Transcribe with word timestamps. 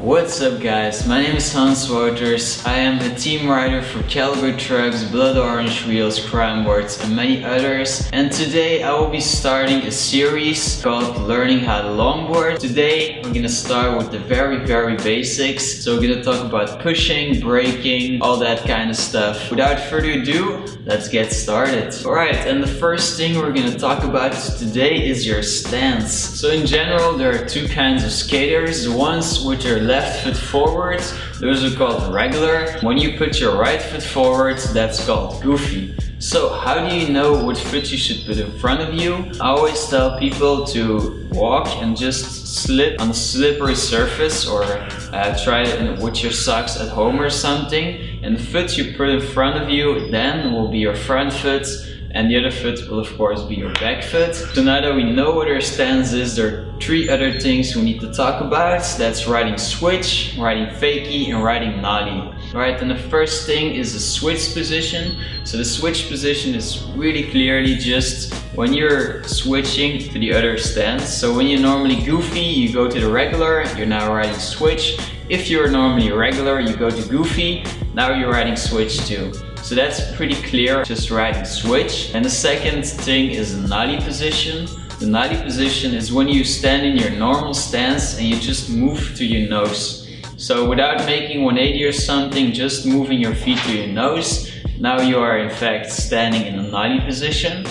What's 0.00 0.40
up 0.40 0.62
guys, 0.62 1.06
my 1.06 1.20
name 1.20 1.36
is 1.36 1.52
Hans 1.52 1.90
Waters. 1.90 2.64
I 2.64 2.76
am 2.76 2.98
the 2.98 3.14
team 3.16 3.46
rider 3.46 3.82
for 3.82 4.02
Caliber 4.04 4.56
Trucks, 4.56 5.04
Blood 5.04 5.36
Orange 5.36 5.84
Wheels, 5.84 6.26
Crime 6.26 6.64
Boards 6.64 6.98
and 7.04 7.14
many 7.14 7.44
others. 7.44 8.08
And 8.14 8.32
today 8.32 8.82
I 8.82 8.94
will 8.94 9.10
be 9.10 9.20
starting 9.20 9.82
a 9.82 9.90
series 9.90 10.80
called 10.82 11.20
Learning 11.28 11.58
How 11.58 11.82
to 11.82 11.88
Longboard. 11.88 12.60
Today 12.60 13.20
we're 13.22 13.34
gonna 13.34 13.50
start 13.50 13.98
with 13.98 14.10
the 14.10 14.20
very 14.20 14.64
very 14.64 14.96
basics. 14.96 15.84
So 15.84 15.96
we're 15.96 16.08
gonna 16.08 16.24
talk 16.24 16.46
about 16.46 16.80
pushing, 16.80 17.38
braking, 17.38 18.22
all 18.22 18.38
that 18.38 18.60
kind 18.66 18.88
of 18.88 18.96
stuff. 18.96 19.50
Without 19.50 19.80
further 19.80 20.12
ado, 20.12 20.64
let's 20.86 21.08
get 21.08 21.30
started. 21.30 21.94
Alright, 22.06 22.36
and 22.46 22.62
the 22.62 22.74
first 22.80 23.18
thing 23.18 23.36
we're 23.36 23.52
gonna 23.52 23.78
talk 23.78 24.04
about 24.04 24.32
today 24.32 25.06
is 25.06 25.26
your 25.26 25.42
stance. 25.42 26.10
So 26.10 26.48
in 26.48 26.64
general 26.66 27.18
there 27.18 27.34
are 27.34 27.46
two 27.46 27.68
kinds 27.68 28.02
of 28.02 28.10
skaters. 28.10 28.88
Ones 28.88 29.44
which 29.44 29.66
are 29.66 29.89
left 29.90 30.22
foot 30.22 30.36
forward, 30.36 31.00
those 31.40 31.64
are 31.64 31.76
called 31.76 32.14
regular. 32.14 32.78
When 32.80 32.96
you 32.96 33.18
put 33.18 33.40
your 33.40 33.58
right 33.58 33.82
foot 33.82 34.04
forward, 34.04 34.58
that's 34.72 35.04
called 35.04 35.42
goofy. 35.42 35.96
So 36.20 36.52
how 36.52 36.86
do 36.86 36.94
you 36.94 37.08
know 37.12 37.44
what 37.44 37.58
foot 37.58 37.90
you 37.90 37.98
should 37.98 38.24
put 38.24 38.38
in 38.38 38.52
front 38.60 38.82
of 38.82 38.94
you? 38.94 39.14
I 39.40 39.48
always 39.48 39.84
tell 39.88 40.16
people 40.16 40.64
to 40.66 41.28
walk 41.32 41.66
and 41.82 41.96
just 41.96 42.24
slip 42.64 43.00
on 43.00 43.10
a 43.10 43.14
slippery 43.14 43.74
surface 43.74 44.46
or 44.46 44.62
uh, 44.62 45.36
try 45.42 45.62
it 45.62 45.98
with 45.98 46.22
your 46.22 46.30
socks 46.30 46.76
at 46.76 46.88
home 46.88 47.20
or 47.20 47.30
something. 47.30 47.86
And 48.22 48.36
the 48.36 48.44
foot 48.52 48.76
you 48.78 48.94
put 48.96 49.08
in 49.08 49.20
front 49.20 49.60
of 49.60 49.70
you 49.70 50.08
then 50.10 50.52
will 50.52 50.68
be 50.68 50.78
your 50.78 50.94
front 50.94 51.32
foot 51.32 51.66
and 52.12 52.30
the 52.30 52.36
other 52.36 52.50
foot 52.50 52.88
will 52.90 52.98
of 52.98 53.16
course 53.16 53.42
be 53.44 53.54
your 53.54 53.72
back 53.74 54.02
foot. 54.02 54.34
So 54.34 54.62
now 54.62 54.80
that 54.80 54.94
we 54.94 55.04
know 55.04 55.32
what 55.32 55.48
our 55.48 55.60
stance 55.60 56.12
is, 56.12 56.36
there 56.36 56.48
are 56.48 56.80
three 56.80 57.08
other 57.08 57.38
things 57.38 57.76
we 57.76 57.82
need 57.82 58.00
to 58.00 58.12
talk 58.12 58.40
about. 58.40 58.82
That's 58.98 59.28
riding 59.28 59.56
switch, 59.58 60.34
riding 60.38 60.66
fakie, 60.66 61.32
and 61.32 61.42
riding 61.44 61.80
nollie. 61.80 62.34
Right, 62.52 62.80
and 62.80 62.90
the 62.90 62.96
first 62.96 63.46
thing 63.46 63.74
is 63.74 63.92
the 63.92 64.00
switch 64.00 64.54
position. 64.54 65.22
So 65.44 65.56
the 65.56 65.64
switch 65.64 66.08
position 66.08 66.54
is 66.54 66.82
really 66.96 67.30
clearly 67.30 67.76
just 67.76 68.34
when 68.56 68.72
you're 68.72 69.22
switching 69.24 70.00
to 70.00 70.18
the 70.18 70.32
other 70.32 70.58
stance. 70.58 71.08
So 71.08 71.34
when 71.36 71.46
you're 71.46 71.60
normally 71.60 72.02
goofy, 72.02 72.40
you 72.40 72.72
go 72.72 72.90
to 72.90 73.00
the 73.00 73.10
regular, 73.10 73.64
you're 73.76 73.86
now 73.86 74.12
riding 74.12 74.34
switch. 74.38 74.98
If 75.28 75.48
you're 75.48 75.70
normally 75.70 76.10
regular, 76.10 76.58
you 76.58 76.74
go 76.76 76.90
to 76.90 77.08
goofy, 77.08 77.62
now 77.94 78.12
you're 78.14 78.32
riding 78.32 78.56
switch 78.56 79.06
too. 79.06 79.32
So 79.70 79.76
that's 79.76 80.10
pretty 80.16 80.34
clear, 80.34 80.82
just 80.82 81.12
riding 81.12 81.44
switch. 81.44 82.12
And 82.12 82.24
the 82.24 82.28
second 82.28 82.82
thing 82.82 83.30
is 83.30 83.62
the 83.62 83.68
nollie 83.68 84.00
position. 84.00 84.66
The 84.98 85.06
nollie 85.06 85.40
position 85.40 85.94
is 85.94 86.12
when 86.12 86.26
you 86.26 86.42
stand 86.42 86.84
in 86.84 86.96
your 86.96 87.10
normal 87.10 87.54
stance 87.54 88.18
and 88.18 88.26
you 88.26 88.40
just 88.40 88.68
move 88.68 89.14
to 89.14 89.24
your 89.24 89.48
nose. 89.48 90.10
So 90.36 90.68
without 90.68 91.06
making 91.06 91.44
180 91.44 91.84
or 91.84 91.92
something, 91.92 92.50
just 92.50 92.84
moving 92.84 93.20
your 93.20 93.32
feet 93.32 93.58
to 93.58 93.76
your 93.76 93.86
nose, 93.86 94.50
now 94.80 95.00
you 95.02 95.20
are 95.20 95.38
in 95.38 95.50
fact 95.50 95.92
standing 95.92 96.46
in 96.46 96.58
a 96.58 96.68
nollie 96.68 97.02
position. 97.02 97.64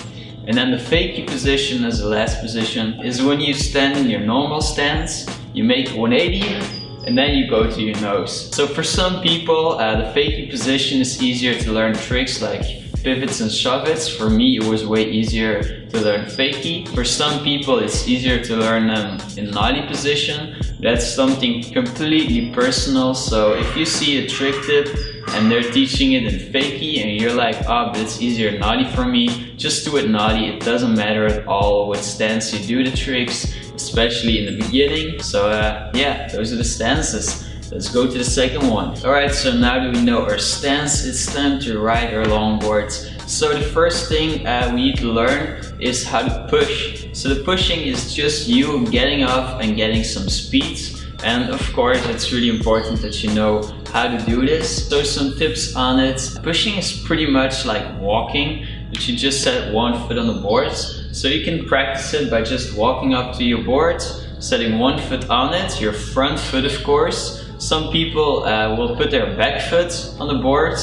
And 0.48 0.58
then 0.58 0.72
the 0.72 0.78
fakie 0.78 1.28
position 1.28 1.84
as 1.84 2.00
the 2.00 2.08
last 2.08 2.40
position 2.40 3.02
is 3.02 3.22
when 3.22 3.42
you 3.42 3.54
stand 3.54 3.98
in 3.98 4.10
your 4.10 4.22
normal 4.22 4.62
stance, 4.62 5.28
you 5.54 5.66
make 5.66 5.90
180 5.90 6.79
and 7.10 7.18
then 7.18 7.34
you 7.34 7.50
go 7.50 7.68
to 7.68 7.82
your 7.82 8.00
nose. 8.02 8.56
So 8.56 8.68
for 8.68 8.84
some 8.84 9.24
people, 9.24 9.80
uh, 9.80 9.96
the 9.96 10.08
fakie 10.14 10.48
position 10.48 11.02
is 11.02 11.24
easier 11.24 11.60
to 11.60 11.72
learn 11.72 11.96
tricks 11.96 12.40
like 12.40 12.62
pivots 13.04 13.42
and 13.42 13.52
shove-its. 13.52 14.08
For 14.08 14.30
me, 14.30 14.58
it 14.58 14.64
was 14.64 14.86
way 14.86 15.10
easier 15.10 15.88
to 15.88 16.02
learn 16.02 16.26
fakie. 16.26 16.88
For 16.94 17.04
some 17.04 17.44
people, 17.44 17.80
it's 17.80 18.08
easier 18.08 18.44
to 18.44 18.56
learn 18.56 18.86
them 18.86 19.20
in 19.38 19.50
nollie 19.50 19.88
position. 19.88 20.62
That's 20.80 21.08
something 21.08 21.64
completely 21.74 22.54
personal. 22.54 23.16
So 23.16 23.56
if 23.56 23.76
you 23.76 23.86
see 23.86 24.24
a 24.24 24.28
trick 24.28 24.54
tip 24.68 24.96
and 25.30 25.52
they're 25.52 25.72
teaching 25.72 26.14
it 26.14 26.32
in 26.32 26.36
fakie 26.54 27.02
and 27.02 27.20
you're 27.20 27.34
like, 27.34 27.56
oh, 27.68 27.90
but 27.92 28.02
it's 28.02 28.22
easier 28.22 28.60
nollie 28.60 28.86
for 28.92 29.06
me, 29.06 29.56
just 29.56 29.84
do 29.84 29.98
it 29.98 30.08
nollie. 30.08 30.50
It 30.50 30.60
doesn't 30.64 30.94
matter 30.94 31.26
at 31.26 31.48
all 31.48 31.88
what 31.88 32.04
stance 32.04 32.54
you 32.54 32.60
do 32.60 32.88
the 32.88 32.96
tricks 32.96 33.52
especially 33.82 34.40
in 34.40 34.46
the 34.52 34.62
beginning. 34.64 35.22
So 35.22 35.50
uh, 35.50 35.92
yeah, 35.94 36.28
those 36.28 36.52
are 36.52 36.58
the 36.58 36.72
stances. 36.78 37.48
Let's 37.72 37.90
go 37.90 38.08
to 38.12 38.18
the 38.18 38.24
second 38.24 38.68
one. 38.68 38.98
Alright, 39.06 39.32
so 39.32 39.56
now 39.56 39.76
that 39.80 39.94
we 39.94 40.02
know 40.04 40.24
our 40.24 40.40
stance, 40.40 41.06
it's 41.06 41.26
time 41.34 41.60
to 41.62 41.80
ride 41.80 42.14
our 42.14 42.26
longboards. 42.26 42.94
So 43.30 43.54
the 43.54 43.62
first 43.62 44.10
thing 44.10 44.46
uh, 44.46 44.72
we 44.74 44.82
need 44.88 44.98
to 44.98 45.08
learn 45.12 45.64
is 45.80 46.04
how 46.04 46.22
to 46.28 46.48
push. 46.50 47.08
So 47.14 47.30
the 47.34 47.44
pushing 47.44 47.80
is 47.80 48.14
just 48.14 48.48
you 48.48 48.86
getting 48.88 49.24
off 49.24 49.62
and 49.62 49.76
getting 49.76 50.04
some 50.04 50.28
speed. 50.30 50.80
And 51.24 51.50
of 51.50 51.62
course, 51.74 52.04
it's 52.08 52.32
really 52.34 52.50
important 52.50 53.02
that 53.02 53.24
you 53.24 53.32
know 53.34 53.62
how 53.94 54.08
to 54.08 54.18
do 54.26 54.46
this. 54.46 54.90
So 54.90 55.04
some 55.04 55.38
tips 55.38 55.76
on 55.76 56.00
it. 56.00 56.20
Pushing 56.42 56.76
is 56.76 56.92
pretty 57.06 57.28
much 57.28 57.66
like 57.66 57.86
walking, 58.00 58.66
but 58.90 59.08
you 59.08 59.16
just 59.16 59.44
set 59.44 59.72
one 59.74 60.08
foot 60.08 60.18
on 60.18 60.28
the 60.28 60.42
boards. 60.42 60.99
So 61.12 61.28
you 61.28 61.44
can 61.44 61.66
practice 61.66 62.14
it 62.14 62.30
by 62.30 62.44
just 62.44 62.78
walking 62.78 63.14
up 63.16 63.36
to 63.38 63.44
your 63.44 63.64
board, 63.64 64.02
setting 64.40 64.78
one 64.78 65.00
foot 65.00 65.30
on 65.30 65.54
it, 65.54 65.82
your 65.82 65.94
front 65.94 66.40
foot 66.40 66.66
of 66.66 66.84
course. 66.84 67.46
Some 67.58 67.92
people 67.92 68.44
uh, 68.46 68.76
will 68.76 68.96
put 68.96 69.10
their 69.12 69.36
back 69.36 69.62
foot 69.70 69.92
on 70.20 70.28
the 70.28 70.42
board 70.42 70.78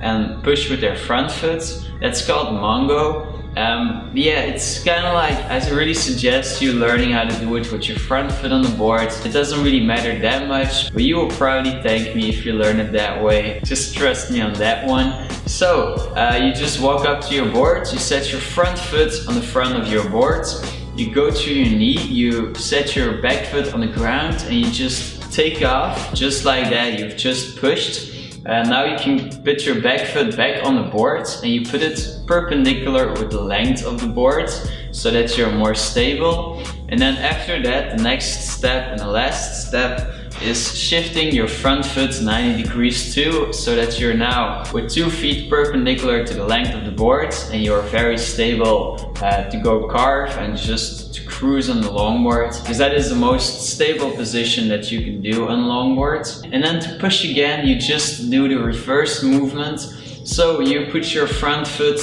and 0.00 0.42
push 0.42 0.68
with 0.68 0.80
their 0.80 0.96
front 0.96 1.30
foot. 1.30 1.62
That's 2.00 2.26
called 2.26 2.48
Mongo. 2.48 3.27
Um, 3.56 4.10
yeah, 4.14 4.40
it's 4.40 4.84
kind 4.84 5.04
of 5.04 5.14
like, 5.14 5.36
I 5.50 5.68
really 5.70 5.94
suggest 5.94 6.62
you 6.62 6.74
learning 6.74 7.10
how 7.10 7.24
to 7.24 7.40
do 7.40 7.56
it 7.56 7.72
with 7.72 7.88
your 7.88 7.98
front 7.98 8.30
foot 8.30 8.52
on 8.52 8.62
the 8.62 8.68
board. 8.70 9.10
It 9.24 9.32
doesn't 9.32 9.62
really 9.64 9.84
matter 9.84 10.16
that 10.20 10.46
much, 10.46 10.92
but 10.92 11.02
you 11.02 11.16
will 11.16 11.30
probably 11.30 11.82
thank 11.82 12.14
me 12.14 12.28
if 12.28 12.44
you 12.46 12.52
learn 12.52 12.78
it 12.78 12.92
that 12.92 13.22
way. 13.22 13.60
Just 13.64 13.96
trust 13.96 14.30
me 14.30 14.40
on 14.40 14.52
that 14.54 14.86
one. 14.86 15.28
So, 15.46 15.94
uh, 16.14 16.38
you 16.40 16.52
just 16.52 16.80
walk 16.80 17.04
up 17.04 17.20
to 17.24 17.34
your 17.34 17.50
board, 17.50 17.88
you 17.90 17.98
set 17.98 18.30
your 18.30 18.40
front 18.40 18.78
foot 18.78 19.12
on 19.26 19.34
the 19.34 19.42
front 19.42 19.74
of 19.74 19.90
your 19.90 20.08
board, 20.08 20.46
you 20.94 21.12
go 21.12 21.30
to 21.30 21.54
your 21.54 21.76
knee, 21.76 22.00
you 22.02 22.54
set 22.54 22.94
your 22.94 23.20
back 23.22 23.46
foot 23.46 23.72
on 23.72 23.80
the 23.80 23.86
ground 23.86 24.36
and 24.42 24.54
you 24.54 24.70
just 24.70 25.32
take 25.32 25.62
off, 25.62 26.12
just 26.14 26.44
like 26.44 26.70
that, 26.70 26.98
you've 26.98 27.16
just 27.16 27.56
pushed. 27.58 28.07
And 28.46 28.68
now 28.68 28.84
you 28.84 28.96
can 28.98 29.42
put 29.42 29.66
your 29.66 29.80
back 29.80 30.06
foot 30.06 30.36
back 30.36 30.64
on 30.64 30.76
the 30.76 30.90
board 30.90 31.26
and 31.42 31.50
you 31.50 31.64
put 31.64 31.82
it 31.82 32.20
perpendicular 32.26 33.12
with 33.12 33.30
the 33.30 33.40
length 33.40 33.84
of 33.84 34.00
the 34.00 34.06
board 34.06 34.50
so 34.90 35.10
that 35.10 35.36
you're 35.36 35.50
more 35.50 35.74
stable. 35.74 36.62
And 36.88 37.00
then 37.00 37.16
after 37.16 37.62
that, 37.62 37.96
the 37.96 38.02
next 38.02 38.48
step 38.48 38.90
and 38.90 38.98
the 38.98 39.06
last 39.06 39.68
step 39.68 40.14
is 40.42 40.78
shifting 40.78 41.34
your 41.34 41.48
front 41.48 41.84
foot 41.84 42.20
90 42.22 42.62
degrees 42.62 43.14
too 43.14 43.52
so 43.52 43.74
that 43.74 43.98
you're 43.98 44.14
now 44.14 44.62
with 44.72 44.90
two 44.90 45.10
feet 45.10 45.50
perpendicular 45.50 46.24
to 46.24 46.34
the 46.34 46.44
length 46.44 46.74
of 46.74 46.84
the 46.84 46.90
board 46.90 47.34
and 47.50 47.62
you're 47.62 47.82
very 47.82 48.16
stable 48.16 49.12
uh, 49.22 49.48
to 49.50 49.58
go 49.60 49.88
carve 49.88 50.30
and 50.38 50.56
just 50.56 51.14
to 51.14 51.24
cruise 51.24 51.68
on 51.68 51.80
the 51.80 51.88
longboard 51.88 52.60
because 52.60 52.78
that 52.78 52.94
is 52.94 53.08
the 53.08 53.16
most 53.16 53.68
stable 53.68 54.10
position 54.12 54.68
that 54.68 54.92
you 54.92 55.02
can 55.02 55.20
do 55.20 55.48
on 55.48 55.64
longboards. 55.64 56.44
And 56.52 56.62
then 56.62 56.80
to 56.80 56.98
push 56.98 57.24
again 57.24 57.66
you 57.66 57.76
just 57.76 58.30
do 58.30 58.48
the 58.48 58.58
reverse 58.62 59.22
movement 59.22 59.80
so 60.24 60.60
you 60.60 60.86
put 60.90 61.14
your 61.14 61.26
front 61.26 61.66
foot 61.66 62.00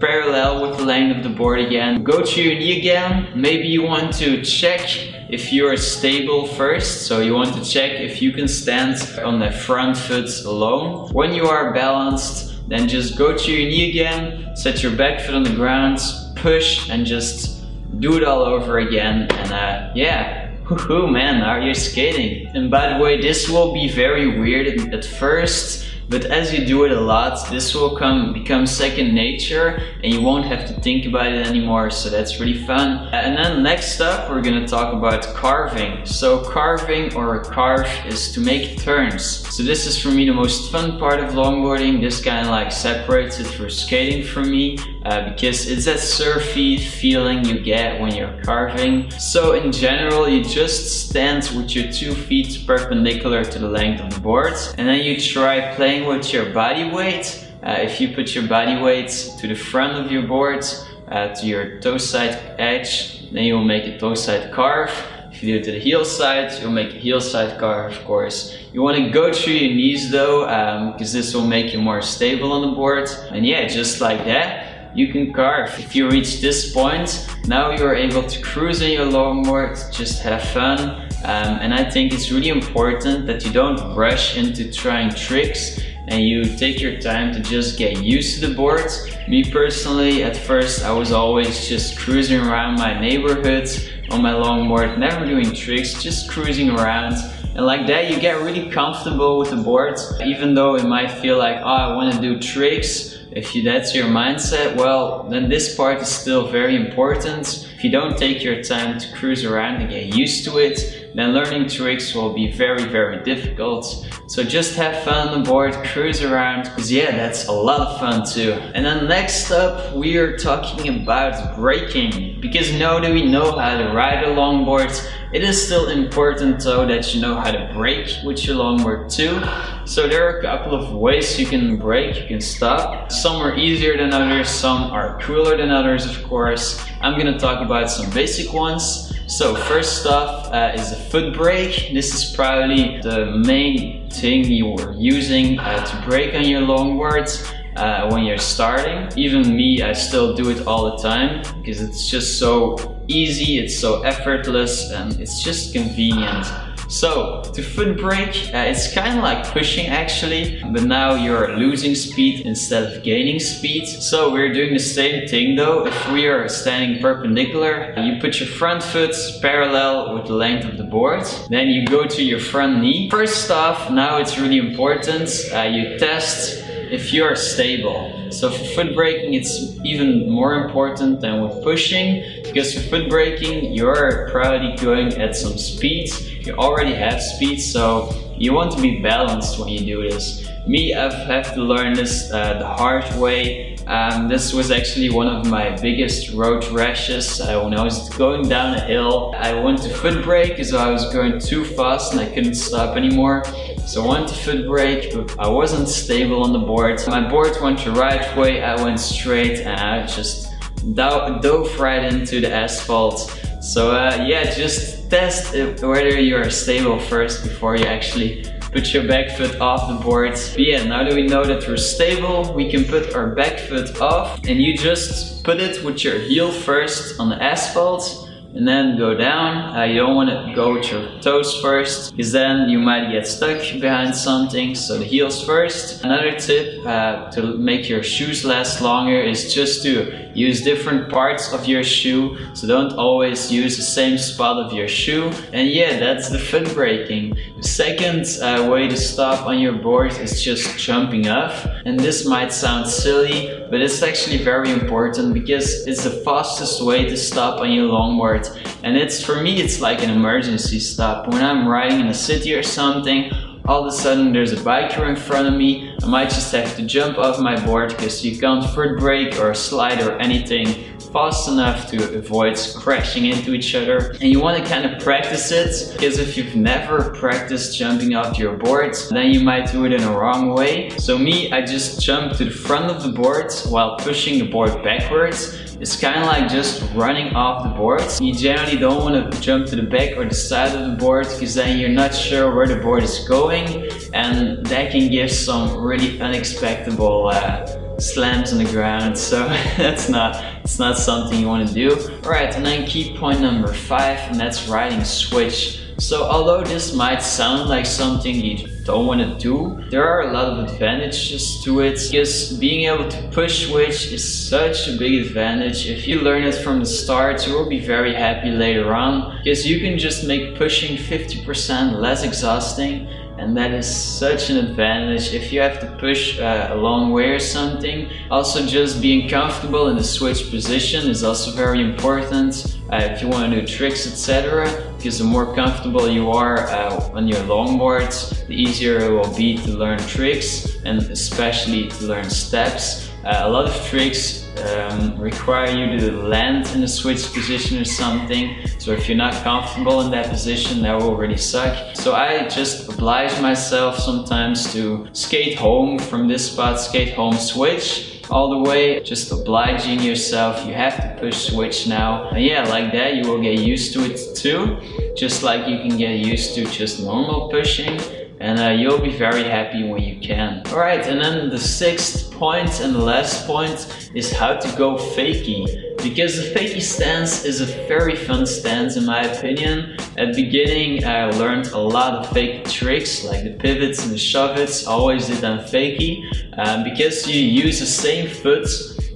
parallel 0.00 0.62
with 0.62 0.78
the 0.78 0.84
length 0.84 1.16
of 1.16 1.22
the 1.22 1.30
board 1.30 1.60
again. 1.60 2.02
Go 2.02 2.22
to 2.22 2.42
your 2.42 2.54
knee 2.54 2.78
again. 2.78 3.32
Maybe 3.34 3.68
you 3.68 3.82
want 3.82 4.14
to 4.14 4.42
check 4.42 5.13
if 5.34 5.52
you're 5.52 5.76
stable 5.76 6.46
first. 6.46 7.08
So 7.08 7.18
you 7.18 7.34
want 7.34 7.52
to 7.56 7.64
check 7.68 7.90
if 8.08 8.22
you 8.22 8.30
can 8.30 8.46
stand 8.46 8.94
on 9.24 9.40
the 9.40 9.50
front 9.50 9.96
foot 9.96 10.30
alone. 10.44 11.12
When 11.12 11.34
you 11.34 11.46
are 11.46 11.74
balanced, 11.74 12.68
then 12.68 12.86
just 12.86 13.18
go 13.18 13.36
to 13.36 13.52
your 13.52 13.68
knee 13.68 13.90
again, 13.90 14.56
set 14.56 14.80
your 14.80 14.94
back 14.94 15.20
foot 15.20 15.34
on 15.34 15.42
the 15.42 15.56
ground, 15.62 15.98
push 16.36 16.88
and 16.88 17.04
just 17.04 17.64
do 17.98 18.16
it 18.16 18.22
all 18.22 18.42
over 18.42 18.78
again. 18.78 19.26
And 19.40 19.52
uh, 19.52 19.90
yeah, 19.96 20.52
woohoo 20.66 21.10
man, 21.10 21.42
are 21.42 21.60
you 21.60 21.74
skating? 21.74 22.46
And 22.54 22.70
by 22.70 22.92
the 22.92 23.02
way, 23.02 23.20
this 23.20 23.48
will 23.48 23.74
be 23.74 23.88
very 23.88 24.38
weird 24.38 24.94
at 24.94 25.04
first 25.04 25.84
but 26.08 26.26
as 26.26 26.52
you 26.52 26.64
do 26.64 26.84
it 26.84 26.92
a 26.92 27.00
lot, 27.00 27.50
this 27.50 27.74
will 27.74 27.96
come 27.96 28.32
become 28.32 28.66
second 28.66 29.14
nature 29.14 29.82
and 30.02 30.12
you 30.12 30.20
won't 30.20 30.44
have 30.44 30.66
to 30.68 30.74
think 30.80 31.06
about 31.06 31.26
it 31.26 31.46
anymore. 31.46 31.90
So 31.90 32.10
that's 32.10 32.40
really 32.40 32.64
fun. 32.66 33.08
And 33.12 33.36
then 33.36 33.62
next 33.62 34.00
up, 34.00 34.30
we're 34.30 34.42
gonna 34.42 34.66
talk 34.66 34.92
about 34.92 35.22
carving. 35.34 36.04
So 36.04 36.44
carving 36.50 37.14
or 37.14 37.40
a 37.40 37.44
carve 37.44 37.88
is 38.06 38.32
to 38.32 38.40
make 38.40 38.78
turns. 38.78 39.24
So 39.54 39.62
this 39.62 39.86
is 39.86 40.00
for 40.00 40.08
me 40.08 40.26
the 40.26 40.34
most 40.34 40.70
fun 40.70 40.98
part 40.98 41.20
of 41.20 41.34
longboarding. 41.34 42.00
This 42.00 42.22
kind 42.22 42.46
of 42.46 42.50
like 42.50 42.70
separates 42.72 43.40
it 43.40 43.46
for 43.46 43.68
skating 43.68 44.24
for 44.24 44.44
me 44.44 44.78
uh, 45.04 45.28
because 45.30 45.68
it's 45.68 45.84
that 45.84 45.98
surfy 45.98 46.78
feeling 46.78 47.44
you 47.44 47.60
get 47.60 48.00
when 48.00 48.14
you're 48.14 48.42
carving. 48.42 49.10
So 49.12 49.52
in 49.52 49.70
general, 49.70 50.28
you 50.28 50.42
just 50.42 51.08
stand 51.08 51.50
with 51.56 51.74
your 51.74 51.92
two 51.92 52.14
feet 52.14 52.64
perpendicular 52.66 53.44
to 53.44 53.58
the 53.58 53.68
length 53.68 54.00
of 54.00 54.14
the 54.14 54.20
board 54.20 54.54
and 54.78 54.88
then 54.88 55.02
you 55.04 55.20
try 55.20 55.74
playing 55.74 56.06
with 56.06 56.32
your 56.32 56.52
body 56.52 56.90
weight. 56.90 57.46
Uh, 57.62 57.76
if 57.80 58.00
you 58.00 58.14
put 58.14 58.34
your 58.34 58.46
body 58.46 58.80
weight 58.80 59.10
to 59.38 59.46
the 59.46 59.54
front 59.54 60.04
of 60.04 60.12
your 60.12 60.26
board, 60.26 60.64
uh, 61.08 61.34
to 61.34 61.46
your 61.46 61.80
toe 61.80 61.98
side 61.98 62.38
edge, 62.58 63.30
then 63.30 63.44
you 63.44 63.54
will 63.54 63.64
make 63.64 63.84
a 63.84 63.98
toe 63.98 64.14
side 64.14 64.52
carve. 64.52 64.90
If 65.32 65.42
you 65.42 65.54
do 65.54 65.60
it 65.60 65.64
to 65.64 65.72
the 65.72 65.80
heel 65.80 66.04
side, 66.04 66.52
you'll 66.60 66.70
make 66.70 66.94
a 66.94 66.98
heel 66.98 67.20
side 67.20 67.58
carve, 67.58 67.92
of 67.92 68.04
course. 68.04 68.56
You 68.72 68.82
want 68.82 68.96
to 68.98 69.10
go 69.10 69.32
through 69.32 69.54
your 69.54 69.74
knees 69.74 70.10
though, 70.10 70.46
because 70.92 71.14
um, 71.14 71.18
this 71.18 71.34
will 71.34 71.46
make 71.46 71.72
you 71.72 71.80
more 71.80 72.02
stable 72.02 72.52
on 72.52 72.62
the 72.62 72.76
board. 72.76 73.08
And 73.30 73.44
yeah, 73.44 73.66
just 73.66 74.00
like 74.00 74.24
that, 74.26 74.63
you 74.94 75.12
can 75.12 75.32
carve. 75.32 75.76
If 75.78 75.94
you 75.96 76.08
reach 76.08 76.40
this 76.40 76.72
point, 76.72 77.28
now 77.46 77.72
you're 77.72 77.94
able 77.94 78.22
to 78.22 78.40
cruise 78.40 78.80
in 78.80 78.92
your 78.92 79.06
longboard, 79.06 79.92
just 79.92 80.22
have 80.22 80.42
fun. 80.50 81.02
Um, 81.24 81.58
and 81.60 81.74
I 81.74 81.90
think 81.90 82.12
it's 82.12 82.30
really 82.30 82.50
important 82.50 83.26
that 83.26 83.44
you 83.44 83.52
don't 83.52 83.94
rush 83.96 84.36
into 84.36 84.70
trying 84.70 85.10
tricks 85.10 85.80
and 86.06 86.22
you 86.22 86.44
take 86.44 86.80
your 86.80 87.00
time 87.00 87.32
to 87.32 87.40
just 87.40 87.78
get 87.78 88.02
used 88.02 88.40
to 88.40 88.48
the 88.48 88.54
board. 88.54 88.90
Me 89.26 89.42
personally, 89.50 90.22
at 90.22 90.36
first 90.36 90.84
I 90.84 90.92
was 90.92 91.12
always 91.12 91.66
just 91.66 91.98
cruising 91.98 92.40
around 92.40 92.74
my 92.74 92.98
neighborhood 93.00 93.68
on 94.10 94.22
my 94.22 94.32
longboard, 94.32 94.98
never 94.98 95.24
doing 95.24 95.54
tricks, 95.54 96.02
just 96.02 96.28
cruising 96.28 96.70
around. 96.70 97.14
And 97.54 97.64
like 97.64 97.86
that 97.86 98.10
you 98.10 98.18
get 98.18 98.42
really 98.42 98.68
comfortable 98.68 99.38
with 99.38 99.50
the 99.50 99.56
board, 99.56 99.96
even 100.24 100.54
though 100.54 100.74
it 100.74 100.84
might 100.84 101.10
feel 101.10 101.38
like, 101.38 101.58
oh, 101.58 101.66
I 101.66 101.94
want 101.94 102.12
to 102.14 102.20
do 102.20 102.40
tricks. 102.40 103.18
If 103.30 103.54
you, 103.54 103.62
that's 103.62 103.94
your 103.94 104.06
mindset, 104.06 104.76
well, 104.76 105.24
then 105.24 105.48
this 105.48 105.76
part 105.76 106.00
is 106.00 106.08
still 106.08 106.48
very 106.48 106.74
important. 106.74 107.70
If 107.76 107.84
you 107.84 107.90
don't 107.90 108.16
take 108.18 108.42
your 108.42 108.62
time 108.62 108.98
to 108.98 109.12
cruise 109.12 109.44
around 109.44 109.82
and 109.82 109.90
get 109.90 110.16
used 110.16 110.44
to 110.46 110.58
it, 110.58 111.12
then 111.14 111.32
learning 111.32 111.68
tricks 111.68 112.14
will 112.14 112.32
be 112.32 112.50
very, 112.50 112.84
very 112.84 113.22
difficult. 113.22 114.08
So 114.26 114.42
just 114.42 114.74
have 114.76 115.04
fun 115.04 115.28
on 115.28 115.42
the 115.42 115.48
board, 115.48 115.74
cruise 115.84 116.22
around, 116.22 116.64
because 116.64 116.90
yeah, 116.90 117.12
that's 117.12 117.46
a 117.46 117.52
lot 117.52 117.80
of 117.80 118.00
fun 118.00 118.26
too. 118.26 118.52
And 118.74 118.84
then 118.84 119.06
next 119.06 119.50
up, 119.52 119.94
we 119.94 120.16
are 120.16 120.36
talking 120.36 121.02
about 121.02 121.56
braking. 121.56 122.40
Because 122.40 122.72
now 122.72 122.98
that 123.00 123.12
we 123.12 123.24
know 123.24 123.56
how 123.56 123.76
to 123.76 123.92
ride 123.92 124.24
a 124.24 124.28
longboard, 124.28 124.92
it 125.34 125.42
is 125.42 125.60
still 125.60 125.88
important 125.88 126.62
though 126.62 126.86
that 126.86 127.12
you 127.12 127.20
know 127.20 127.34
how 127.34 127.50
to 127.50 127.68
brake 127.74 128.08
with 128.24 128.46
your 128.46 128.54
longboard 128.54 129.12
too. 129.12 129.42
So 129.84 130.06
there 130.06 130.28
are 130.28 130.38
a 130.38 130.42
couple 130.42 130.72
of 130.72 130.94
ways 130.94 131.38
you 131.40 131.44
can 131.44 131.76
brake, 131.76 132.14
you 132.20 132.28
can 132.28 132.40
stop. 132.40 133.10
Some 133.10 133.42
are 133.42 133.56
easier 133.56 133.96
than 133.96 134.12
others, 134.12 134.48
some 134.48 134.92
are 134.92 135.18
cooler 135.20 135.56
than 135.56 135.70
others 135.70 136.06
of 136.06 136.22
course. 136.22 136.80
I'm 137.00 137.18
gonna 137.18 137.36
talk 137.36 137.60
about 137.66 137.90
some 137.90 138.08
basic 138.10 138.52
ones. 138.52 139.12
So 139.26 139.56
first 139.56 140.06
off 140.06 140.52
uh, 140.52 140.72
is 140.76 140.90
the 140.90 140.96
foot 140.96 141.34
brake. 141.34 141.90
This 141.92 142.14
is 142.14 142.32
probably 142.32 143.00
the 143.00 143.26
main 143.44 144.08
thing 144.10 144.44
you 144.44 144.72
are 144.74 144.92
using 144.92 145.58
uh, 145.58 145.84
to 145.84 146.08
brake 146.08 146.36
on 146.36 146.44
your 146.44 146.60
longboards 146.60 147.52
uh, 147.76 148.08
when 148.10 148.24
you're 148.24 148.38
starting. 148.38 149.08
Even 149.16 149.56
me, 149.56 149.82
I 149.82 149.92
still 149.92 150.34
do 150.34 150.50
it 150.50 150.66
all 150.66 150.96
the 150.96 151.02
time 151.02 151.42
because 151.60 151.80
it's 151.80 152.08
just 152.08 152.38
so 152.38 152.96
easy, 153.08 153.58
it's 153.58 153.78
so 153.78 154.02
effortless 154.02 154.90
and 154.90 155.20
it's 155.20 155.42
just 155.42 155.72
convenient. 155.72 156.46
So 156.88 157.42
to 157.54 157.62
foot 157.62 157.98
brake, 157.98 158.50
uh, 158.54 158.58
it's 158.58 158.92
kind 158.92 159.16
of 159.16 159.24
like 159.24 159.46
pushing 159.46 159.86
actually, 159.86 160.62
but 160.72 160.84
now 160.84 161.14
you're 161.14 161.56
losing 161.56 161.94
speed 161.94 162.46
instead 162.46 162.92
of 162.92 163.02
gaining 163.02 163.40
speed. 163.40 163.86
So 163.86 164.30
we're 164.30 164.52
doing 164.52 164.74
the 164.74 164.78
same 164.78 165.26
thing 165.26 165.56
though. 165.56 165.86
If 165.86 166.12
we 166.12 166.26
are 166.26 166.48
standing 166.48 167.00
perpendicular, 167.00 167.94
you 167.98 168.20
put 168.20 168.38
your 168.38 168.48
front 168.48 168.82
foot 168.82 169.16
parallel 169.40 170.14
with 170.14 170.26
the 170.26 170.34
length 170.34 170.66
of 170.66 170.76
the 170.76 170.84
board. 170.84 171.24
Then 171.48 171.68
you 171.68 171.86
go 171.86 172.04
to 172.04 172.22
your 172.22 172.40
front 172.40 172.80
knee. 172.80 173.08
First 173.10 173.50
off, 173.50 173.90
now 173.90 174.18
it's 174.18 174.38
really 174.38 174.58
important, 174.58 175.30
uh, 175.52 175.62
you 175.62 175.98
test 175.98 176.62
if 176.90 177.12
you're 177.12 177.36
stable. 177.36 178.30
So 178.30 178.50
for 178.50 178.64
foot 178.74 178.94
braking, 178.94 179.34
it's 179.34 179.76
even 179.84 180.28
more 180.28 180.54
important 180.64 181.20
than 181.20 181.42
with 181.42 181.62
pushing 181.62 182.42
because 182.42 182.74
for 182.74 182.80
foot 182.88 183.08
braking, 183.08 183.72
you're 183.72 184.28
probably 184.30 184.76
going 184.76 185.12
at 185.20 185.36
some 185.36 185.56
speed. 185.58 186.10
You 186.46 186.54
already 186.54 186.94
have 186.94 187.22
speed, 187.22 187.60
so 187.60 188.12
you 188.36 188.52
want 188.52 188.72
to 188.72 188.80
be 188.80 189.00
balanced 189.00 189.58
when 189.58 189.68
you 189.68 189.80
do 189.80 190.02
this. 190.08 190.48
Me, 190.66 190.94
I've 190.94 191.12
had 191.12 191.44
to 191.54 191.60
learn 191.60 191.94
this 191.94 192.32
uh, 192.32 192.58
the 192.58 192.66
hard 192.66 193.04
way. 193.16 193.73
Um, 193.86 194.28
this 194.28 194.52
was 194.54 194.70
actually 194.70 195.10
one 195.10 195.28
of 195.28 195.46
my 195.46 195.76
biggest 195.76 196.32
road 196.32 196.66
rashes 196.68 197.40
uh, 197.40 197.60
when 197.62 197.74
I 197.74 197.84
was 197.84 198.08
going 198.10 198.48
down 198.48 198.74
a 198.74 198.80
hill. 198.80 199.34
I 199.36 199.52
went 199.54 199.82
to 199.82 199.90
foot 199.90 200.24
brake 200.24 200.50
because 200.50 200.72
I 200.72 200.90
was 200.90 201.12
going 201.12 201.38
too 201.38 201.64
fast 201.64 202.12
and 202.12 202.20
I 202.20 202.26
couldn't 202.26 202.54
stop 202.54 202.96
anymore. 202.96 203.44
So 203.86 204.04
I 204.04 204.08
went 204.08 204.28
to 204.28 204.34
foot 204.34 204.66
brake, 204.66 205.12
but 205.14 205.38
I 205.38 205.48
wasn't 205.48 205.88
stable 205.88 206.42
on 206.42 206.52
the 206.52 206.60
board. 206.60 207.00
My 207.06 207.28
board 207.28 207.56
went 207.60 207.84
the 207.84 207.92
right 207.92 208.36
way, 208.36 208.62
I 208.62 208.82
went 208.82 209.00
straight 209.00 209.60
and 209.60 209.78
I 209.78 210.06
just 210.06 210.50
dove 210.94 211.78
right 211.78 212.04
into 212.04 212.40
the 212.40 212.52
asphalt. 212.52 213.38
So 213.60 213.90
uh, 213.90 214.24
yeah, 214.26 214.54
just 214.54 215.10
test 215.10 215.52
whether 215.82 216.18
you're 216.20 216.48
stable 216.50 216.98
first 216.98 217.44
before 217.44 217.76
you 217.76 217.84
actually 217.84 218.44
put 218.74 218.92
your 218.92 219.06
back 219.06 219.30
foot 219.36 219.60
off 219.60 219.88
the 219.88 220.04
board. 220.04 220.32
But 220.32 220.58
yeah, 220.58 220.82
now 220.82 221.04
that 221.04 221.14
we 221.14 221.28
know 221.28 221.44
that 221.44 221.66
we're 221.68 221.76
stable, 221.76 222.52
we 222.52 222.68
can 222.68 222.84
put 222.84 223.14
our 223.14 223.28
back 223.32 223.60
foot 223.60 224.00
off 224.00 224.40
and 224.48 224.60
you 224.60 224.76
just 224.76 225.44
put 225.44 225.60
it 225.60 225.84
with 225.84 226.02
your 226.02 226.18
heel 226.18 226.50
first 226.50 227.20
on 227.20 227.30
the 227.30 227.40
asphalt 227.40 228.28
and 228.54 228.66
then 228.66 228.98
go 228.98 229.14
down. 229.14 229.76
Uh, 229.76 229.84
you 229.84 230.00
don't 230.00 230.16
want 230.16 230.30
to 230.30 230.52
go 230.56 230.74
with 230.74 230.90
your 230.90 231.20
toes 231.20 231.60
first 231.60 232.16
because 232.16 232.32
then 232.32 232.68
you 232.68 232.80
might 232.80 233.12
get 233.12 233.28
stuck 233.28 233.58
behind 233.80 234.14
something. 234.14 234.74
So 234.74 234.98
the 234.98 235.04
heels 235.04 235.44
first. 235.44 236.04
Another 236.04 236.36
tip 236.36 236.84
uh, 236.84 237.30
to 237.30 237.56
make 237.56 237.88
your 237.88 238.02
shoes 238.02 238.44
last 238.44 238.80
longer 238.80 239.20
is 239.20 239.54
just 239.54 239.84
to 239.84 240.23
use 240.34 240.62
different 240.62 241.10
parts 241.10 241.52
of 241.52 241.66
your 241.66 241.84
shoe. 241.84 242.36
So 242.54 242.66
don't 242.66 242.92
always 242.94 243.50
use 243.50 243.76
the 243.76 243.82
same 243.82 244.18
spot 244.18 244.64
of 244.64 244.72
your 244.72 244.88
shoe. 244.88 245.30
And 245.52 245.68
yeah, 245.68 245.98
that's 245.98 246.28
the 246.28 246.38
foot 246.38 246.72
braking. 246.74 247.36
The 247.56 247.68
second 247.68 248.26
uh, 248.42 248.68
way 248.70 248.88
to 248.88 248.96
stop 248.96 249.46
on 249.46 249.58
your 249.58 249.72
board 249.74 250.12
is 250.18 250.42
just 250.42 250.78
jumping 250.78 251.28
off. 251.28 251.66
And 251.84 251.98
this 251.98 252.26
might 252.26 252.52
sound 252.52 252.88
silly, 252.88 253.66
but 253.70 253.80
it's 253.80 254.02
actually 254.02 254.38
very 254.38 254.70
important 254.70 255.34
because 255.34 255.86
it's 255.86 256.04
the 256.04 256.10
fastest 256.10 256.84
way 256.84 257.04
to 257.04 257.16
stop 257.16 257.60
on 257.60 257.72
your 257.72 257.88
longboard 257.88 258.44
and 258.84 258.98
it's 258.98 259.24
for 259.24 259.40
me 259.40 259.62
it's 259.62 259.80
like 259.80 260.02
an 260.02 260.10
emergency 260.10 260.78
stop. 260.78 261.28
When 261.28 261.42
I'm 261.42 261.66
riding 261.66 262.00
in 262.00 262.08
a 262.08 262.14
city 262.14 262.54
or 262.54 262.62
something, 262.62 263.32
all 263.66 263.80
of 263.80 263.86
a 263.86 263.96
sudden 263.96 264.32
there's 264.32 264.52
a 264.52 264.56
biker 264.56 265.08
in 265.08 265.16
front 265.16 265.48
of 265.48 265.54
me, 265.54 265.96
I 266.02 266.06
might 266.06 266.28
just 266.28 266.52
have 266.52 266.76
to 266.76 266.82
jump 266.82 267.16
off 267.16 267.38
my 267.38 267.58
board 267.64 267.90
because 267.90 268.24
you 268.24 268.38
can't 268.38 268.64
foot 268.70 268.98
brake 268.98 269.38
or 269.38 269.54
slide 269.54 270.02
or 270.02 270.18
anything 270.18 270.66
fast 271.14 271.48
enough 271.48 271.88
to 271.90 272.18
avoid 272.18 272.58
crashing 272.76 273.26
into 273.26 273.54
each 273.54 273.74
other. 273.74 274.10
And 274.20 274.24
you 274.24 274.40
want 274.40 274.62
to 274.62 274.68
kind 274.68 274.84
of 274.84 275.00
practice 275.00 275.50
it 275.50 275.92
because 275.92 276.18
if 276.18 276.36
you've 276.36 276.56
never 276.56 277.10
practiced 277.14 277.78
jumping 277.78 278.14
off 278.14 278.36
your 278.38 278.56
board, 278.56 278.96
then 279.10 279.30
you 279.30 279.40
might 279.40 279.70
do 279.70 279.86
it 279.86 279.92
in 279.92 280.02
a 280.02 280.10
wrong 280.10 280.52
way. 280.52 280.90
So 280.98 281.16
me, 281.16 281.50
I 281.52 281.64
just 281.64 282.02
jump 282.02 282.36
to 282.38 282.44
the 282.44 282.50
front 282.50 282.90
of 282.90 283.02
the 283.02 283.12
board 283.12 283.52
while 283.68 283.96
pushing 283.96 284.40
the 284.40 284.50
board 284.50 284.82
backwards 284.82 285.63
it's 285.80 286.00
kind 286.00 286.20
of 286.20 286.26
like 286.26 286.48
just 286.48 286.82
running 286.94 287.34
off 287.34 287.64
the 287.64 287.70
board. 287.70 288.02
You 288.20 288.34
generally 288.34 288.76
don't 288.76 289.02
want 289.02 289.32
to 289.32 289.40
jump 289.40 289.66
to 289.66 289.76
the 289.76 289.82
back 289.82 290.16
or 290.16 290.24
the 290.24 290.34
side 290.34 290.74
of 290.74 290.90
the 290.90 290.96
board 290.96 291.26
because 291.28 291.54
then 291.54 291.78
you're 291.78 291.88
not 291.88 292.14
sure 292.14 292.54
where 292.54 292.66
the 292.66 292.76
board 292.76 293.02
is 293.02 293.26
going 293.28 293.90
and 294.12 294.64
that 294.66 294.92
can 294.92 295.10
give 295.10 295.30
some 295.30 295.76
really 295.76 296.20
unexpected 296.20 296.98
uh, 296.98 297.98
slams 297.98 298.52
on 298.52 298.58
the 298.58 298.70
ground. 298.70 299.18
So 299.24 299.48
that's 299.76 300.08
not 300.08 300.42
it's 300.62 300.78
not 300.78 300.96
something 300.96 301.40
you 301.40 301.48
want 301.48 301.66
to 301.68 301.74
do. 301.74 301.90
All 302.24 302.30
right 302.30 302.54
and 302.54 302.64
then 302.64 302.86
key 302.86 303.16
point 303.18 303.40
number 303.40 303.72
five 303.72 304.18
and 304.30 304.38
that's 304.38 304.68
riding 304.68 305.04
switch. 305.04 305.80
So 305.98 306.24
although 306.24 306.62
this 306.62 306.94
might 306.94 307.22
sound 307.22 307.68
like 307.68 307.86
something 307.86 308.34
you 308.34 308.73
don't 308.84 309.06
want 309.06 309.20
to 309.20 309.38
do, 309.38 309.82
there 309.88 310.06
are 310.06 310.28
a 310.28 310.32
lot 310.32 310.46
of 310.46 310.70
advantages 310.70 311.62
to 311.64 311.80
it 311.80 311.98
because 312.10 312.52
being 312.58 312.84
able 312.84 313.08
to 313.08 313.28
push 313.28 313.68
switch 313.68 314.12
is 314.12 314.22
such 314.22 314.88
a 314.88 314.96
big 314.98 315.26
advantage. 315.26 315.86
If 315.86 316.06
you 316.06 316.20
learn 316.20 316.44
it 316.44 316.56
from 316.56 316.80
the 316.80 316.86
start, 316.86 317.46
you 317.46 317.54
will 317.54 317.68
be 317.68 317.80
very 317.80 318.14
happy 318.14 318.50
later 318.50 318.94
on 318.94 319.38
because 319.38 319.66
you 319.66 319.80
can 319.80 319.98
just 319.98 320.26
make 320.26 320.56
pushing 320.56 320.98
50% 320.98 321.98
less 321.98 322.24
exhausting 322.24 323.08
and 323.38 323.56
that 323.56 323.72
is 323.72 323.84
such 323.84 324.50
an 324.50 324.58
advantage 324.58 325.32
if 325.32 325.52
you 325.52 325.60
have 325.60 325.80
to 325.80 325.86
push 325.98 326.38
uh, 326.38 326.68
a 326.70 326.76
long 326.76 327.10
way 327.10 327.30
or 327.30 327.40
something. 327.40 328.08
Also 328.30 328.64
just 328.64 329.00
being 329.00 329.28
comfortable 329.28 329.88
in 329.88 329.96
the 329.96 330.04
switch 330.04 330.50
position 330.50 331.08
is 331.08 331.24
also 331.24 331.50
very 331.50 331.80
important 331.80 332.78
uh, 332.92 332.96
if 332.96 333.22
you 333.22 333.28
want 333.28 333.50
to 333.50 333.60
do 333.60 333.66
tricks 333.66 334.06
etc 334.06 334.93
because 335.04 335.18
the 335.18 335.24
more 335.24 335.54
comfortable 335.54 336.08
you 336.08 336.30
are 336.30 336.60
uh, 336.68 337.10
on 337.12 337.28
your 337.28 337.40
longboards 337.40 338.46
the 338.46 338.54
easier 338.54 339.00
it 339.00 339.10
will 339.10 339.36
be 339.36 339.58
to 339.58 339.72
learn 339.72 339.98
tricks 339.98 340.78
and 340.86 340.98
especially 341.10 341.88
to 341.88 342.06
learn 342.06 342.30
steps. 342.30 343.10
Uh, 343.22 343.42
a 343.44 343.50
lot 343.50 343.66
of 343.66 343.86
tricks 343.86 344.48
um, 344.62 345.18
require 345.18 345.70
you 345.70 345.98
to 345.98 346.10
land 346.10 346.66
in 346.74 346.82
a 346.84 346.88
switch 346.88 347.22
position 347.34 347.78
or 347.78 347.84
something. 347.84 348.56
So 348.78 348.92
if 348.92 349.06
you're 349.06 349.18
not 349.18 349.34
comfortable 349.42 350.00
in 350.00 350.10
that 350.12 350.30
position, 350.30 350.80
that 350.82 350.98
will 350.98 351.16
really 351.16 351.36
suck. 351.36 351.94
So 351.96 352.14
I 352.14 352.48
just 352.48 352.88
oblige 352.88 353.38
myself 353.42 353.98
sometimes 353.98 354.72
to 354.72 355.06
skate 355.12 355.58
home 355.58 355.98
from 355.98 356.28
this 356.28 356.50
spot, 356.50 356.80
skate 356.80 357.12
home 357.14 357.36
switch, 357.36 358.13
all 358.30 358.50
the 358.50 358.68
way, 358.68 359.00
just 359.00 359.32
obliging 359.32 360.00
yourself. 360.00 360.66
You 360.66 360.74
have 360.74 360.96
to 360.96 361.16
push 361.20 361.50
switch 361.50 361.86
now. 361.86 362.28
And 362.30 362.44
yeah, 362.44 362.64
like 362.64 362.92
that, 362.92 363.14
you 363.14 363.28
will 363.28 363.40
get 363.40 363.58
used 363.58 363.92
to 363.94 364.04
it 364.04 364.36
too. 364.36 364.78
Just 365.16 365.42
like 365.42 365.68
you 365.68 365.78
can 365.78 365.96
get 365.96 366.18
used 366.18 366.54
to 366.56 366.64
just 366.64 367.00
normal 367.00 367.48
pushing 367.48 368.00
and 368.40 368.60
uh, 368.60 368.68
you'll 368.68 369.00
be 369.00 369.16
very 369.16 369.44
happy 369.44 369.88
when 369.88 370.02
you 370.02 370.20
can. 370.20 370.62
Alright, 370.66 371.06
and 371.06 371.20
then 371.20 371.48
the 371.48 371.58
sixth 371.58 372.30
point 372.32 372.80
and 372.80 372.94
the 372.94 372.98
last 372.98 373.46
point 373.46 374.10
is 374.14 374.32
how 374.32 374.56
to 374.56 374.76
go 374.76 374.96
fakie. 374.96 375.83
Because 376.04 376.36
the 376.36 376.54
fakie 376.54 376.82
stance 376.82 377.46
is 377.46 377.62
a 377.62 377.66
very 377.88 378.14
fun 378.14 378.44
stance 378.44 378.96
in 378.96 379.06
my 379.06 379.22
opinion. 379.22 379.96
At 380.18 380.36
beginning 380.36 381.04
I 381.06 381.30
learned 381.30 381.68
a 381.68 381.78
lot 381.78 382.12
of 382.12 382.26
fakie 382.26 382.70
tricks 382.70 383.24
like 383.24 383.42
the 383.42 383.52
pivots 383.52 384.04
and 384.04 384.12
the 384.12 384.18
shove-its, 384.18 384.86
always 384.86 385.28
did 385.28 385.38
them 385.38 385.60
fakie. 385.60 386.22
Um, 386.58 386.84
because 386.84 387.26
you 387.26 387.40
use 387.40 387.80
the 387.80 387.86
same 387.86 388.28
foot 388.28 388.68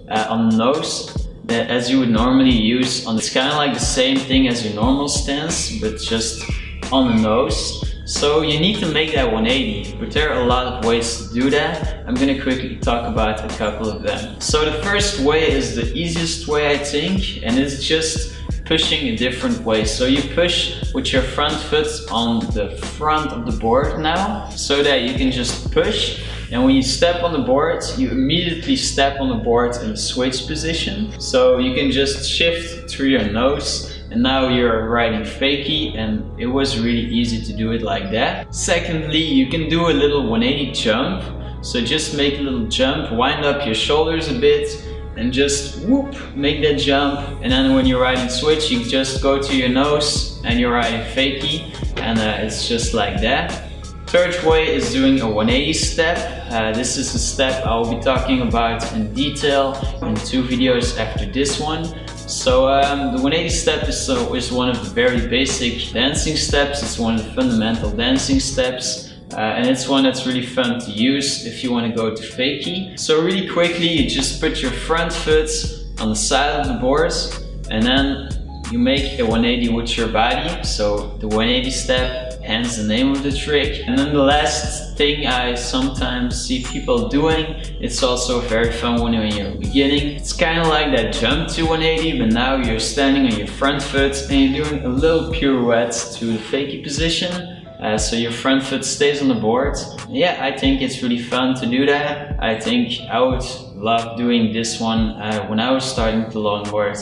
uh, 0.09 0.27
on 0.31 0.49
the 0.49 0.57
nose 0.57 1.29
as 1.51 1.91
you 1.91 1.99
would 1.99 2.11
normally 2.11 2.51
use 2.51 3.07
on 3.07 3.17
it's 3.17 3.33
kind 3.33 3.49
of 3.49 3.57
like 3.57 3.73
the 3.75 3.81
same 4.01 4.17
thing 4.19 4.49
as 4.49 4.65
your 4.65 4.75
normal 4.75 5.09
stance 5.09 5.79
but 5.81 5.99
just 5.99 6.43
on 6.93 7.09
the 7.09 7.23
nose 7.23 7.88
so 8.09 8.41
you 8.41 8.59
need 8.59 8.79
to 8.79 8.87
make 8.87 9.13
that 9.13 9.31
180, 9.31 9.99
but 10.01 10.11
there 10.11 10.33
are 10.33 10.41
a 10.41 10.47
lot 10.47 10.67
of 10.67 10.85
ways 10.87 11.29
to 11.29 11.35
do 11.35 11.51
that. 11.51 12.07
I'm 12.07 12.15
gonna 12.15 12.41
quickly 12.43 12.77
talk 12.77 13.07
about 13.07 13.45
a 13.45 13.55
couple 13.59 13.91
of 13.91 14.03
them. 14.03 14.41
So 14.41 14.65
the 14.65 14.83
first 14.83 15.21
way 15.21 15.53
is 15.53 15.77
the 15.77 15.93
easiest 15.93 16.49
way 16.49 16.71
I 16.71 16.79
think, 16.79 17.43
and 17.43 17.59
it's 17.59 17.85
just 17.85 18.35
pushing 18.65 19.09
a 19.09 19.17
different 19.17 19.61
way. 19.61 19.85
So 19.85 20.07
you 20.07 20.23
push 20.35 20.91
with 20.95 21.13
your 21.13 21.21
front 21.21 21.53
foot 21.53 21.87
on 22.11 22.47
the 22.55 22.79
front 22.97 23.31
of 23.33 23.45
the 23.45 23.53
board 23.53 24.01
now, 24.01 24.49
so 24.49 24.83
that 24.83 25.03
you 25.03 25.13
can 25.13 25.31
just 25.31 25.71
push. 25.71 26.23
And 26.51 26.65
when 26.65 26.75
you 26.75 26.83
step 26.83 27.23
on 27.23 27.35
the 27.35 27.47
board, 27.47 27.85
you 27.99 28.09
immediately 28.09 28.77
step 28.77 29.21
on 29.21 29.29
the 29.29 29.45
board 29.45 29.77
in 29.83 29.91
a 29.91 29.97
switch 29.99 30.47
position. 30.47 31.13
So 31.21 31.59
you 31.59 31.75
can 31.75 31.91
just 31.91 32.27
shift 32.27 32.89
through 32.89 33.09
your 33.09 33.25
nose 33.31 33.98
and 34.11 34.23
now 34.23 34.49
you're 34.49 34.89
riding 34.89 35.21
fakie 35.21 35.95
and 35.97 36.39
it 36.41 36.47
was 36.47 36.79
really 36.79 37.07
easy 37.07 37.41
to 37.45 37.53
do 37.57 37.73
it 37.73 37.83
like 37.83 38.11
that. 38.11 38.55
Secondly, 38.55 39.23
you 39.23 39.49
can 39.49 39.69
do 39.69 39.89
a 39.89 39.93
little 39.93 40.27
180 40.27 40.73
jump. 40.73 41.23
So 41.65 41.81
just 41.81 42.17
make 42.17 42.39
a 42.39 42.43
little 42.43 42.67
jump, 42.67 43.13
wind 43.13 43.45
up 43.45 43.67
your 43.67 43.75
shoulders 43.75 44.29
a 44.29 44.39
bit 44.39 44.87
and 45.17 45.33
just 45.33 45.85
whoop, 45.85 46.15
make 46.35 46.63
that 46.63 46.79
jump. 46.79 47.21
And 47.43 47.51
then 47.51 47.75
when 47.75 47.85
you're 47.85 48.01
riding 48.01 48.29
switch, 48.29 48.71
you 48.71 48.85
just 48.85 49.23
go 49.23 49.43
to 49.43 49.57
your 49.57 49.69
nose 49.69 50.41
and 50.45 50.59
you're 50.59 50.73
riding 50.73 51.01
fakie 51.01 51.75
and 51.99 52.19
uh, 52.19 52.45
it's 52.45 52.69
just 52.69 52.95
like 52.95 53.21
that. 53.21 53.69
Third 54.07 54.43
way 54.43 54.75
is 54.75 54.91
doing 54.91 55.21
a 55.21 55.27
180 55.27 55.73
step. 55.75 56.17
Uh, 56.51 56.73
this 56.73 56.97
is 56.97 57.15
a 57.15 57.19
step 57.19 57.67
I 57.67 57.77
will 57.77 57.95
be 57.95 58.01
talking 58.01 58.41
about 58.41 58.91
in 58.95 59.13
detail 59.13 59.75
in 60.01 60.15
two 60.15 60.43
videos 60.43 60.99
after 60.99 61.27
this 61.27 61.61
one. 61.61 61.85
So 62.29 62.69
um, 62.69 63.17
the 63.17 63.23
180 63.23 63.49
step 63.49 63.89
is, 63.89 64.11
uh, 64.11 64.33
is 64.35 64.53
one 64.53 64.69
of 64.69 64.85
the 64.85 64.91
very 64.91 65.27
basic 65.29 65.95
dancing 65.95 66.37
steps. 66.37 66.83
It's 66.83 66.99
one 66.99 67.15
of 67.15 67.25
the 67.25 67.33
fundamental 67.33 67.91
dancing 67.91 68.39
steps. 68.39 69.15
Uh, 69.33 69.37
and 69.37 69.67
it's 69.67 69.89
one 69.89 70.05
that's 70.05 70.27
really 70.27 70.45
fun 70.45 70.79
to 70.79 70.91
use 70.91 71.47
if 71.47 71.65
you 71.65 71.73
want 71.73 71.87
to 71.87 71.97
go 71.97 72.15
to 72.15 72.23
fakie. 72.23 72.99
So 72.99 73.23
really 73.23 73.49
quickly, 73.49 73.89
you 73.89 74.11
just 74.11 74.43
put 74.43 74.61
your 74.61 74.73
front 74.73 75.11
foot 75.11 75.49
on 76.01 76.11
the 76.11 76.17
side 76.17 76.61
of 76.61 76.69
the 76.69 76.75
board 76.75 77.13
and 77.71 77.83
then 77.83 78.29
you 78.71 78.79
make 78.79 79.19
a 79.19 79.23
180 79.23 79.71
with 79.71 79.97
your 79.97 80.09
body. 80.09 80.63
So 80.65 81.17
the 81.19 81.29
180 81.29 81.71
step 81.71 82.28
hence 82.49 82.79
the 82.79 82.83
name 82.83 83.13
of 83.13 83.23
the 83.23 83.31
trick. 83.31 83.87
And 83.87 83.99
then 83.99 84.15
the 84.15 84.23
last 84.23 84.97
thing 84.97 85.27
I 85.27 85.55
sometimes 85.55 86.43
see 86.47 86.65
people 86.65 87.07
doing, 87.07 87.45
it's 87.79 88.03
also 88.03 88.41
very 88.41 88.73
fun 88.73 89.03
when 89.03 89.13
you're 89.13 89.55
beginning. 89.55 90.17
It's 90.17 90.33
kind 90.33 90.59
of 90.59 90.67
like 90.67 90.97
that 90.97 91.13
jump 91.13 91.51
to 91.51 91.65
180, 91.65 92.19
but 92.19 92.33
now 92.33 92.57
you're 92.57 92.81
standing 92.81 93.31
on 93.31 93.39
your 93.39 93.47
front 93.47 93.83
foot 93.83 94.17
and 94.31 94.57
you're 94.57 94.65
doing 94.65 94.83
a 94.83 94.89
little 94.89 95.31
pirouette 95.31 96.17
to 96.17 96.25
the 96.25 96.39
fakie 96.39 96.83
position. 96.83 97.31
Uh, 97.81 97.99
so 97.99 98.17
your 98.17 98.33
front 98.33 98.63
foot 98.63 98.83
stays 98.83 99.21
on 99.21 99.29
the 99.29 99.35
board. 99.35 99.77
Yeah, 100.09 100.39
I 100.41 100.57
think 100.57 100.81
it's 100.81 101.03
really 101.03 101.23
fun 101.23 101.55
to 101.57 101.67
do 101.67 101.85
that. 101.85 102.43
I 102.43 102.59
think 102.59 102.99
I 103.11 103.21
would 103.21 103.45
love 103.75 104.17
doing 104.17 104.55
this 104.55 104.81
one 104.81 105.11
uh, 105.11 105.47
when 105.49 105.61
I 105.61 105.71
was 105.71 105.85
starting 105.85 106.25
to 106.31 106.39
longboard. 106.39 106.97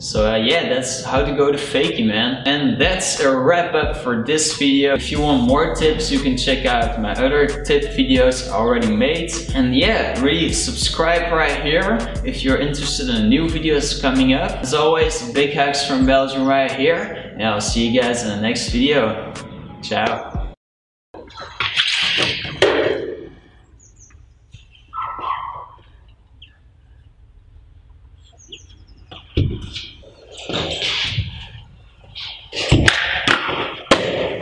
So 0.00 0.32
uh, 0.32 0.36
yeah, 0.36 0.70
that's 0.70 1.04
how 1.04 1.22
to 1.22 1.36
go 1.36 1.52
to 1.52 1.58
fakie, 1.58 2.06
man. 2.06 2.42
And 2.46 2.80
that's 2.80 3.20
a 3.20 3.36
wrap 3.36 3.74
up 3.74 3.98
for 3.98 4.24
this 4.24 4.56
video. 4.56 4.94
If 4.94 5.12
you 5.12 5.20
want 5.20 5.42
more 5.42 5.74
tips, 5.74 6.10
you 6.10 6.20
can 6.20 6.38
check 6.38 6.64
out 6.64 6.98
my 7.02 7.12
other 7.12 7.46
tip 7.64 7.82
videos 7.92 8.48
I 8.48 8.54
already 8.54 8.96
made. 8.96 9.30
And 9.54 9.76
yeah, 9.76 10.18
really 10.22 10.54
subscribe 10.54 11.30
right 11.30 11.62
here 11.62 11.98
if 12.24 12.42
you're 12.42 12.56
interested 12.56 13.10
in 13.10 13.28
new 13.28 13.46
videos 13.46 14.00
coming 14.00 14.32
up. 14.32 14.52
As 14.62 14.72
always, 14.72 15.30
big 15.32 15.54
hugs 15.54 15.86
from 15.86 16.06
Belgium 16.06 16.46
right 16.46 16.72
here. 16.72 17.34
And 17.34 17.42
I'll 17.42 17.60
see 17.60 17.86
you 17.86 18.00
guys 18.00 18.22
in 18.22 18.30
the 18.30 18.40
next 18.40 18.70
video. 18.70 19.34
Ciao. 19.82 20.39